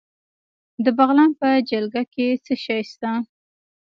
د 0.83 0.85
بغلان 0.97 1.31
په 1.39 1.47
جلګه 1.69 2.03
کې 2.13 2.27
څه 2.45 2.53
شی 2.63 2.81
شته؟ 2.89 3.11